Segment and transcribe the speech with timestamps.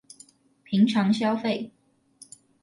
[0.63, 1.69] 平常消費